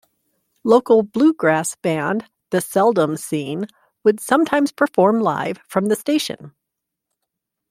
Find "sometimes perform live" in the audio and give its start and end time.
4.19-5.59